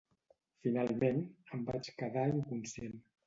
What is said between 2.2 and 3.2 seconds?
inconscient.